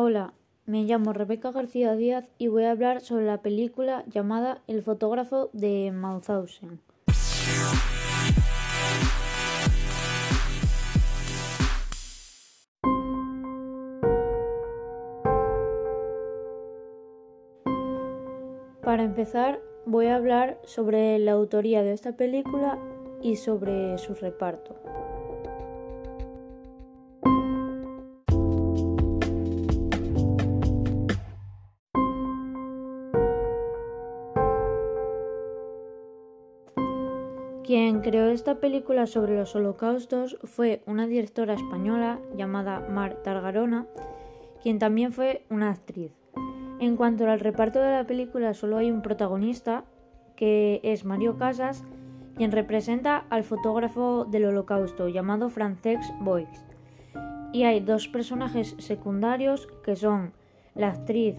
Hola, 0.00 0.32
me 0.64 0.84
llamo 0.84 1.12
Rebeca 1.12 1.50
García 1.50 1.96
Díaz 1.96 2.30
y 2.38 2.46
voy 2.46 2.62
a 2.62 2.70
hablar 2.70 3.00
sobre 3.00 3.26
la 3.26 3.42
película 3.42 4.04
llamada 4.06 4.62
El 4.68 4.84
fotógrafo 4.84 5.50
de 5.52 5.90
Mauthausen. 5.92 6.78
Para 18.84 19.02
empezar, 19.02 19.60
voy 19.84 20.06
a 20.06 20.14
hablar 20.14 20.60
sobre 20.62 21.18
la 21.18 21.32
autoría 21.32 21.82
de 21.82 21.92
esta 21.92 22.16
película 22.16 22.78
y 23.20 23.34
sobre 23.34 23.98
su 23.98 24.14
reparto. 24.14 24.76
Quien 37.68 38.00
creó 38.00 38.30
esta 38.30 38.60
película 38.60 39.06
sobre 39.06 39.36
los 39.36 39.54
holocaustos 39.54 40.38
fue 40.42 40.80
una 40.86 41.06
directora 41.06 41.52
española 41.52 42.18
llamada 42.34 42.80
Mar 42.80 43.16
Targarona, 43.22 43.86
quien 44.62 44.78
también 44.78 45.12
fue 45.12 45.44
una 45.50 45.72
actriz. 45.72 46.10
En 46.80 46.96
cuanto 46.96 47.28
al 47.28 47.40
reparto 47.40 47.78
de 47.78 47.90
la 47.90 48.06
película, 48.06 48.54
solo 48.54 48.78
hay 48.78 48.90
un 48.90 49.02
protagonista, 49.02 49.84
que 50.34 50.80
es 50.82 51.04
Mario 51.04 51.36
Casas, 51.36 51.84
quien 52.36 52.52
representa 52.52 53.26
al 53.28 53.44
fotógrafo 53.44 54.24
del 54.24 54.46
holocausto 54.46 55.08
llamado 55.08 55.50
Francesc 55.50 56.10
Boix. 56.20 56.48
Y 57.52 57.64
hay 57.64 57.80
dos 57.80 58.08
personajes 58.08 58.76
secundarios 58.78 59.68
que 59.84 59.94
son 59.94 60.32
la 60.74 60.88
actriz 60.88 61.36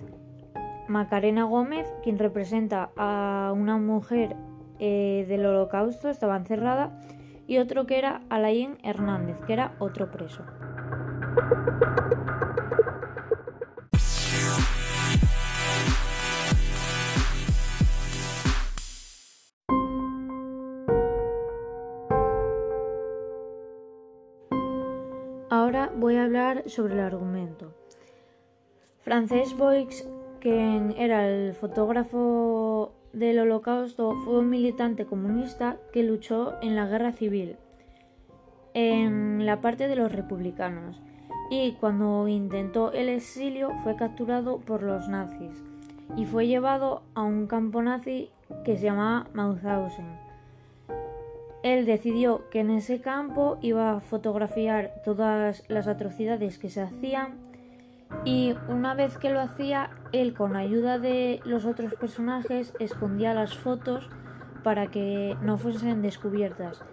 Macarena 0.88 1.46
Gómez, 1.46 1.88
quien 2.04 2.20
representa 2.20 2.92
a 2.96 3.52
una 3.56 3.78
mujer 3.78 4.36
eh, 4.80 5.26
del 5.28 5.46
holocausto, 5.46 6.10
estaba 6.10 6.38
encerrada, 6.38 6.92
y 7.48 7.58
otro 7.58 7.86
que 7.86 7.98
era 7.98 8.22
Alain 8.30 8.78
Hernández, 8.84 9.40
que 9.46 9.54
era 9.54 9.74
otro 9.80 10.12
preso. 10.12 10.44
Ahora 25.50 25.92
voy 25.96 26.16
a 26.16 26.26
hablar 26.26 26.64
sobre 26.70 26.94
el 26.94 27.00
argumento. 27.00 27.74
Frances 29.00 29.58
Boix, 29.58 30.08
quien 30.40 30.94
era 30.98 31.28
el 31.28 31.56
fotógrafo 31.56 32.99
del 33.14 33.40
Holocausto 33.40 34.16
fue 34.24 34.40
un 34.40 34.50
militante 34.50 35.06
comunista 35.06 35.78
que 35.92 36.04
luchó 36.04 36.56
en 36.62 36.76
la 36.76 36.86
guerra 36.86 37.12
civil 37.12 37.58
en 38.74 39.46
la 39.46 39.62
parte 39.62 39.88
de 39.88 39.96
los 39.96 40.12
republicanos 40.12 41.02
y 41.50 41.74
cuando 41.74 42.28
intentó 42.28 42.92
el 42.92 43.10
exilio 43.10 43.72
fue 43.84 43.96
capturado 43.96 44.60
por 44.60 44.84
los 44.84 45.08
nazis 45.10 45.64
y 46.16 46.26
fue 46.26 46.48
llevado 46.48 47.02
a 47.16 47.24
un 47.24 47.48
campo 47.48 47.82
nazi 47.82 48.30
que 48.64 48.78
se 48.78 48.86
llamaba 48.86 49.28
Mauthausen. 49.34 50.06
Él 51.62 51.86
decidió 51.86 52.50
que 52.50 52.62
en 52.62 52.70
ese 52.70 53.02
campo 53.02 53.58
iba 53.62 53.92
a 53.92 54.00
fotografiar 54.00 54.94
todas 55.04 55.64
las 55.68 55.88
atrocidades 55.88 56.58
que 56.58 56.70
se 56.70 56.82
hacían 56.82 57.49
y 58.26 58.56
una 58.68 58.94
vez 58.94 59.18
que 59.18 59.30
lo 59.30 59.40
hacía, 59.40 59.92
él 60.12 60.34
con 60.34 60.56
ayuda 60.56 61.00
de 61.00 61.42
los 61.46 61.66
otros 61.66 61.94
personajes 61.96 62.74
escondía 62.80 63.34
las 63.34 63.58
fotos 63.58 64.10
para 64.64 64.88
que 64.88 65.38
no 65.42 65.58
fuesen 65.58 66.02
descubiertas. 66.02 66.84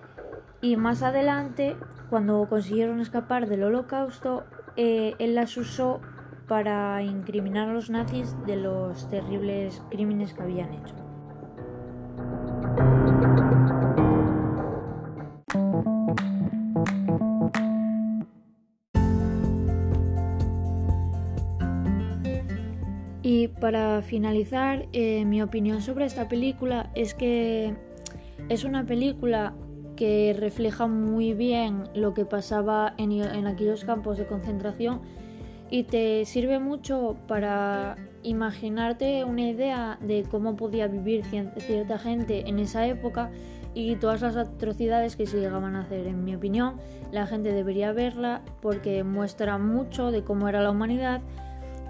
Y 0.60 0.76
más 0.76 1.02
adelante, 1.02 1.76
cuando 2.10 2.48
consiguieron 2.48 3.00
escapar 3.00 3.48
del 3.48 3.64
holocausto, 3.64 4.44
eh, 4.76 5.14
él 5.18 5.34
las 5.34 5.56
usó 5.56 6.00
para 6.48 7.02
incriminar 7.02 7.68
a 7.68 7.72
los 7.72 7.90
nazis 7.90 8.36
de 8.46 8.56
los 8.56 9.08
terribles 9.10 9.82
crímenes 9.90 10.32
que 10.32 10.42
habían 10.42 10.72
hecho. 10.72 11.05
Y 23.28 23.48
para 23.48 24.02
finalizar, 24.02 24.86
eh, 24.92 25.24
mi 25.24 25.42
opinión 25.42 25.82
sobre 25.82 26.04
esta 26.04 26.28
película 26.28 26.92
es 26.94 27.12
que 27.12 27.74
es 28.48 28.62
una 28.62 28.86
película 28.86 29.52
que 29.96 30.32
refleja 30.38 30.86
muy 30.86 31.34
bien 31.34 31.88
lo 31.92 32.14
que 32.14 32.24
pasaba 32.24 32.94
en, 32.98 33.10
en 33.10 33.48
aquellos 33.48 33.84
campos 33.84 34.16
de 34.16 34.26
concentración 34.26 35.00
y 35.70 35.82
te 35.82 36.24
sirve 36.24 36.60
mucho 36.60 37.16
para 37.26 37.96
imaginarte 38.22 39.24
una 39.24 39.42
idea 39.42 39.98
de 40.00 40.22
cómo 40.30 40.54
podía 40.54 40.86
vivir 40.86 41.24
cierta 41.24 41.98
gente 41.98 42.48
en 42.48 42.60
esa 42.60 42.86
época 42.86 43.32
y 43.74 43.96
todas 43.96 44.22
las 44.22 44.36
atrocidades 44.36 45.16
que 45.16 45.26
se 45.26 45.40
llegaban 45.40 45.74
a 45.74 45.80
hacer. 45.80 46.06
En 46.06 46.22
mi 46.22 46.36
opinión, 46.36 46.76
la 47.10 47.26
gente 47.26 47.52
debería 47.52 47.90
verla 47.90 48.42
porque 48.62 49.02
muestra 49.02 49.58
mucho 49.58 50.12
de 50.12 50.22
cómo 50.22 50.48
era 50.48 50.62
la 50.62 50.70
humanidad 50.70 51.22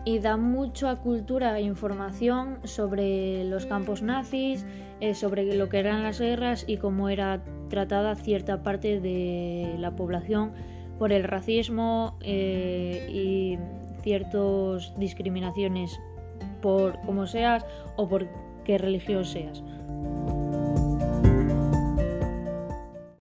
y 0.07 0.21
da 0.21 0.37
mucha 0.37 0.95
cultura 0.97 1.59
e 1.59 1.63
información 1.63 2.61
sobre 2.63 3.45
los 3.45 3.67
campos 3.67 4.03
nazis, 4.03 4.65
eh, 5.01 5.15
sobre 5.15 5.53
lo 5.57 5.69
que 5.69 5.81
eran 5.81 6.05
las 6.05 6.21
guerras 6.21 6.65
y 6.67 6.77
cómo 6.77 7.09
era 7.09 7.43
tratada 7.69 8.15
cierta 8.15 8.63
parte 8.63 9.01
de 9.01 9.75
la 9.79 9.97
población 9.97 10.53
por 11.01 11.13
el 11.13 11.25
racismo 11.25 12.17
eh, 12.23 13.09
y 13.11 13.59
ciertas 14.03 14.95
discriminaciones 14.97 15.99
por 16.63 17.01
cómo 17.01 17.27
seas 17.27 17.67
o 17.97 18.09
por 18.09 18.29
qué 18.65 18.79
religión 18.79 19.25
seas. 19.25 19.65